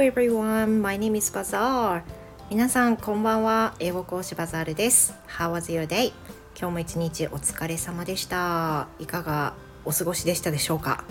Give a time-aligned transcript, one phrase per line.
[0.00, 2.02] everyone, my name is Bazaar.
[2.48, 3.74] 皆さんこんばんは。
[3.80, 5.12] 英語講師バザールです。
[5.28, 6.14] How was your day?
[6.58, 8.88] 今日も一日お疲れ様でした。
[8.98, 9.52] いかが
[9.84, 11.04] お過ごしでしたでしょうか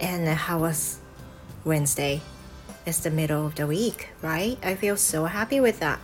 [0.00, 1.02] And how was
[1.66, 2.22] Wednesday?
[2.86, 4.56] It's the middle of the week, right?
[4.62, 5.98] I feel so happy with that.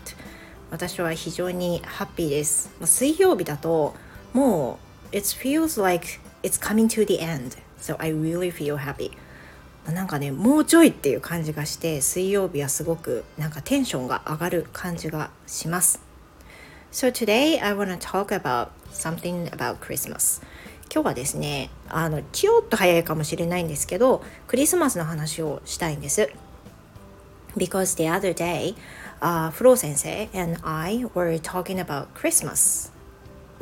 [0.70, 2.70] 私は非常にハッピーです。
[2.84, 3.94] 水曜日だと
[4.34, 4.78] も
[5.12, 6.06] う It feels like
[6.42, 7.56] it's coming to the end.
[7.80, 9.12] So I really feel happy.
[9.92, 16.00] なんかねもうちょいっていう感じがして水曜日はすごくなんかテンションが上がる感じがします。
[16.92, 20.42] So today I want to talk about something about Christmas.
[20.92, 26.30] 今日はですねあのちょっと早いかもしれないんですけどクリスマスの話をしたいんです。
[27.56, 28.74] Because the other day,
[29.20, 32.92] uh, フロー先生 and I were talking about Christmas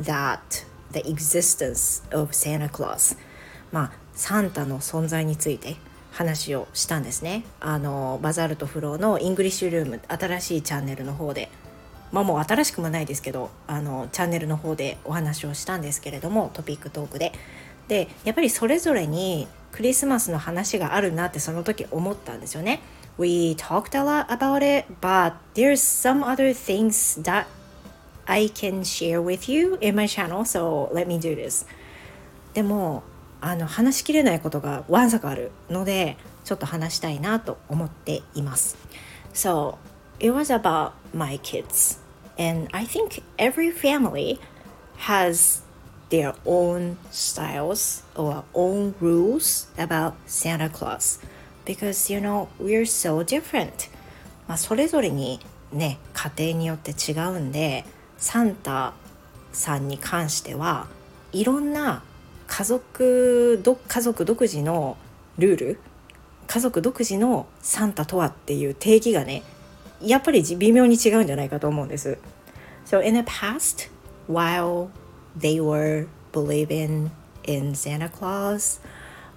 [0.01, 3.17] that the existence of Santa Claus
[3.71, 5.75] まあサンタの存在について
[6.15, 7.43] 話をしたんですね。
[7.59, 11.49] あのバザールとフローのイングリッシュルーム新しいチャンネルの方で。
[12.11, 17.33] まあもう新しくもないですけどあのチャンネルの方でお話をしたんですけれどもトピックトークで。
[17.89, 22.79] でやっぱりそれぞれにクリスマスの話があるなってその時思ったんですよね。
[23.17, 27.47] We talked a lot about it but there's some other things that
[28.25, 31.65] I can share with you in my channel so let me do this.
[32.53, 33.03] でも
[33.45, 38.75] あの話しきれないことがわんさかあるのでちょっと話したいなと思っています。
[39.35, 39.77] So
[40.19, 41.99] it was about my kids
[42.39, 44.39] and I think every family
[44.97, 45.63] has
[46.09, 51.19] their own styles or own rules about Santa Claus
[51.65, 53.91] because you know we're so different
[54.47, 55.39] まあそれぞれに
[55.71, 57.85] ね家庭によって違うんで
[58.17, 58.93] サンタ
[59.53, 60.87] さんに関しては
[61.31, 62.01] いろんな
[62.47, 64.97] 家族ど家族独自の
[65.37, 65.79] ルール
[66.47, 69.43] 家族独自のサンタとはっていう定義がね
[70.01, 72.17] やっぱり微妙に違うんじゃないかと思うんです。
[72.85, 73.89] So in the past,
[74.27, 74.89] while
[75.37, 77.09] they were believing
[77.43, 78.79] in Santa Claus,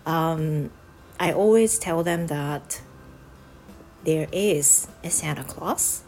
[0.05, 0.71] um,
[1.19, 2.83] I always tell them that
[4.05, 6.03] there is a Santa Claus,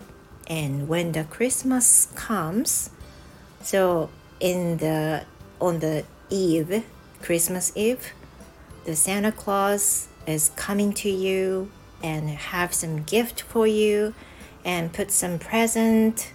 [0.49, 2.91] and when the Christmas comes,
[3.62, 4.10] so
[4.41, 5.25] in the
[5.60, 6.84] on the Eve,
[7.20, 8.12] Christmas Eve,
[8.84, 11.70] the Santa Claus is coming to you
[12.02, 14.14] and have some gift for you
[14.64, 16.32] and put some present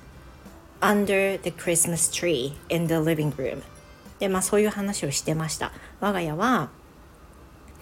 [0.81, 3.63] under the Christmas tree in the living room
[4.19, 6.69] でまあそういう話をしてました我が家は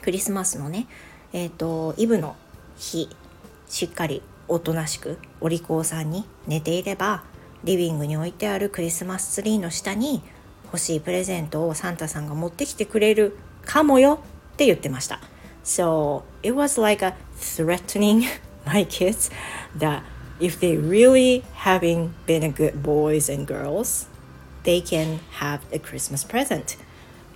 [0.02, 0.88] クリスマスのね
[1.32, 2.36] えっ、ー、とイブの
[2.78, 3.10] 日
[3.68, 7.24] しっかりおとなしくお利口さんに寝ていれば
[7.64, 10.22] リビングに置いてあるクリスマスツリーの下に
[10.74, 14.20] 欲しいプレゼントをサンタさんが持ってきてくれるかもよ
[14.54, 15.20] って言ってました。
[15.64, 18.24] So it was like a threatening
[18.66, 19.32] my kids
[19.78, 20.02] that
[20.40, 24.08] if they really having been a good boys and girls,
[24.64, 26.80] they can have a Christmas present.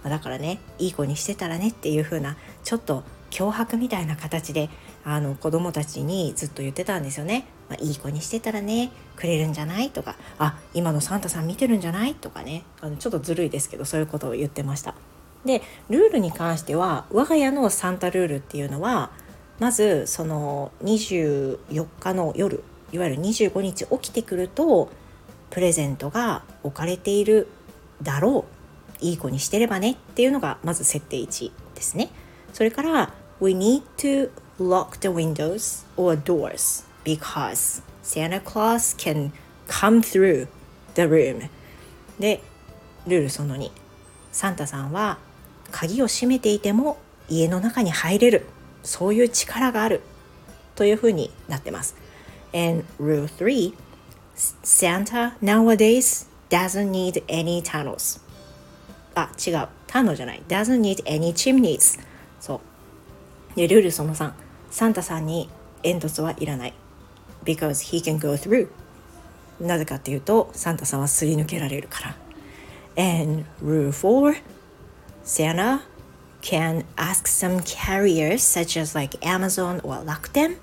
[0.03, 4.69] だからね、いい子にしてたらねっていう風なちょっと脅迫みたいな形で
[5.03, 7.45] あの子供たちにずっと言ってたんですよね。
[7.69, 9.89] まあ、いい子にしてたらねくれるんじゃない？
[9.89, 12.15] とかあ今のサンタさん見てるんじゃない？
[12.15, 14.95] とかねあのちょっとずるいですけどそういうことを言ってました。
[15.45, 19.11] でルールに関しては我が家のサンタルールっていうのは
[19.59, 24.89] まずその24日の夜いわゆる25日起きてくると
[25.49, 27.47] プレゼントが置かれている
[28.01, 28.45] だろ
[29.01, 32.09] ういい子にしてればねっていうのがまず設定1ですね。
[32.53, 39.31] それから We need to lock the windows or doors because Santa Claus can
[39.67, 40.47] come through
[40.95, 41.49] the room
[42.19, 42.41] で
[43.07, 43.71] ルールその2
[44.33, 45.17] サンタさんは
[45.71, 46.97] 鍵を閉めていても
[47.29, 48.45] 家の中に入れる
[48.83, 50.01] そういう力がある
[50.75, 51.95] というふうになってます
[52.53, 53.73] And rule 3
[54.35, 58.19] Santa nowadays doesn't need any tunnels
[59.15, 61.99] あ違うタノじゃない doesn't need any chimneys
[62.41, 62.61] そ
[63.55, 64.33] うでルールその3
[64.69, 65.49] サンタさんに
[65.83, 66.73] 煙突はいらない
[67.46, 68.68] because he can go through
[69.60, 72.16] なぜかっていうとサンタさんはすり抜けられるから
[72.96, 74.40] and rule 4
[75.24, 75.82] Santa
[76.42, 80.56] can ask some carriers such as like Amazon or Rakuten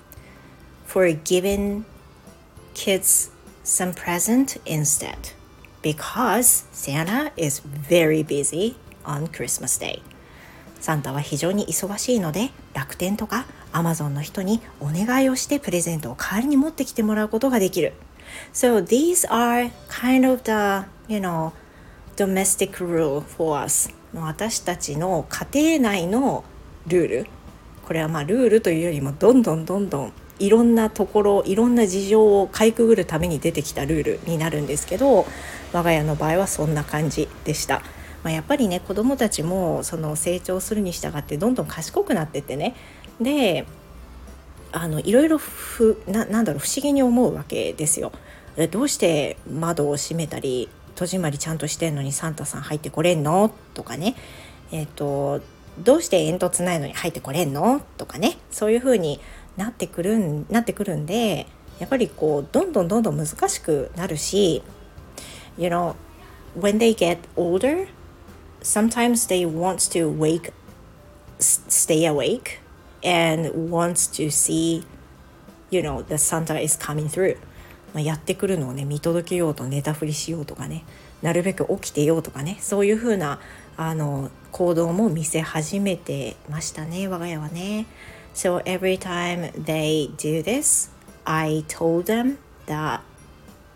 [0.84, 1.84] for giving
[2.74, 3.30] kids
[3.62, 5.32] some present instead
[5.82, 10.02] because Santa is very busy on Christmas Day
[10.85, 17.93] サンタは非常に忙しいので楽天とか Amazon の人にお願いをしてプレゼントを代わりに持ってきてもらうことができる。
[18.53, 21.53] So these are kind of the, you know,
[22.17, 23.91] domestic rule for us.
[24.13, 26.43] 私たちの家庭内の
[26.85, 27.27] ルール。
[27.83, 35.25] これはまあルールというよりもどんどんどんどんいろんなところいろんな事情をかいくぐるために出てきたルールになるんですけど
[35.73, 37.81] 我が家の場合はそんな感じでした。
[38.25, 42.75] まあ、やっぱりね子どもたちもその成長するに従ってどんどん賢くなってってね。
[43.21, 43.67] で
[44.71, 48.11] あのいろいろふななんだろう不思議に思うわけですよ。
[48.71, 53.53] どうして窓を閉めたり戸締まりちゃんとしてんのにサンタさん入ってこれんの？
[53.75, 54.15] とかね。
[54.71, 55.41] えっ、ー、と
[55.83, 57.79] どうして煙突ないのに入ってこれんの？
[57.97, 58.39] とかね。
[58.49, 59.19] そういう風に
[59.55, 61.45] なってくるんなってくるんで
[61.77, 64.63] やっぱりこうどんどんどんどん難しくなるし
[65.59, 65.93] You know
[66.57, 67.87] when they get older
[68.65, 70.51] sometimes they want to wake
[71.37, 72.59] stay awake
[73.03, 74.83] and wants to see
[75.69, 77.37] you know the Santa is coming through
[77.93, 80.83] まあ、やってくるのをね見届けようと寝たふりしようとかね
[81.21, 83.39] なるべく起きてようとかねそういう風な
[83.77, 87.85] あな行動も見せ始めてましたね我が家はね。
[88.33, 90.91] So every time they do this,
[91.23, 92.37] I told them
[92.67, 92.99] that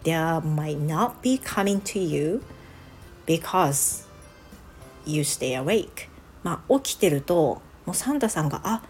[0.04, 2.42] there might not be coming to you
[3.26, 4.09] because
[5.14, 6.08] you stay awake.
[6.44, 8.82] まあ起きてるともうサンタさんがあ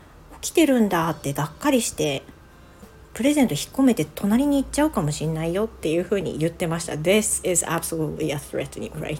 [0.42, 2.24] 起きてるんだってがっかりして
[3.13, 6.94] プレゼント引っ込めて隣に行っちゃうかもしんないよっていうふうに言ってました。
[6.94, 9.19] This is absolutely a threatening, right?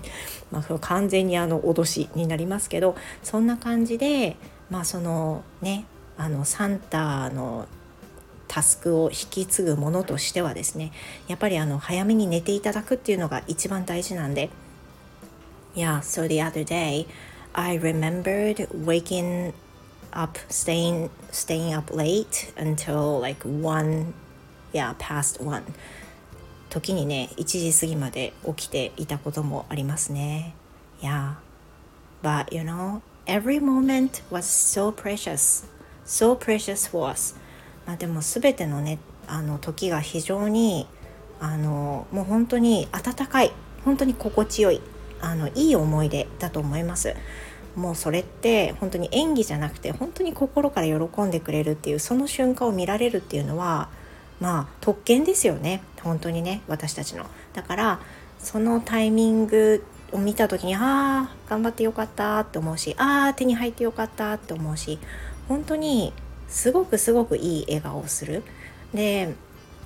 [0.52, 4.38] まあ、完全にあの脅しになりますけど、そんな感じで、
[4.70, 5.86] まあそのね、
[6.18, 7.68] あのサンタの
[8.48, 10.94] タスクを引き継ぐものとしてはですね、
[11.28, 14.50] やっぱりあの早めに寝ていただくっていうのが一番大事なんで。
[15.76, 17.06] Yeah, so the other day
[17.54, 19.54] I remembered waking
[20.14, 24.14] up staying staying up late until like one
[24.74, 25.64] yeah past one
[26.70, 30.56] 時にね1時過ぎまで起きていたこともありますね
[31.02, 31.36] yeah
[32.24, 35.66] but you know every moment was so precious
[36.06, 37.36] so precious for us
[37.86, 40.88] まあでも全てのねあの時が非常に
[41.40, 43.52] あのもう本当に温かい
[43.86, 44.82] 本当に心地よい
[45.22, 47.16] あのいい思い出だと思います
[47.76, 53.90] もうそれって本当に演技じゃなくて本当に心から喜んでくれるっていうその瞬間を見られるっていうのは
[54.40, 57.26] まあ特権ですよね本当にね私たちの。
[57.54, 58.00] だから
[58.40, 64.98] そのタイミングを見た時にああ頑張ってよかったって思うしああ手に入ってよかったって思うし
[65.48, 66.14] 本当に
[66.48, 68.44] すごくすごくいい笑顔をする。
[68.94, 69.36] で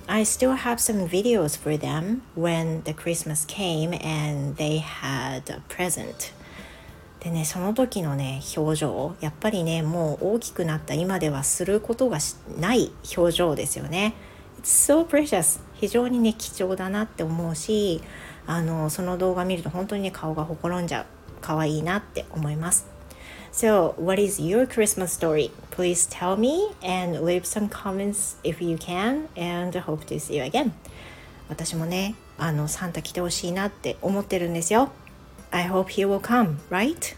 [0.06, 5.62] I still have some videos for them when the Christmas came and they had a
[5.68, 6.32] present.
[7.20, 12.18] でねその時のね表情やっぱりねもう大きくなった今ではすることが
[12.58, 14.14] ない表情ですよね。
[14.60, 18.02] It's so precious 非常にね貴重だなって思うし
[18.46, 21.06] あのその動画見ると本当にね顔がほころんじゃう
[21.40, 22.93] 可愛いなって思います。
[23.53, 25.51] So, what is your Christmas story?
[25.71, 30.43] Please tell me and leave some comments if you can and hope to see you
[30.43, 30.71] again.
[31.49, 34.91] 私もね、あのサンタ来てほしいなって思ってるんですよ。
[35.51, 37.15] I hope he will come, right?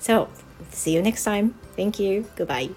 [0.00, 0.28] So,
[0.70, 1.54] see you next time.
[1.76, 2.26] Thank you.
[2.36, 2.74] Goodbye.